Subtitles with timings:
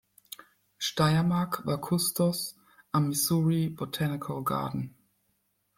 [0.79, 2.57] Steyermark war Kustos
[2.91, 4.95] am Missouri Botanical Garden.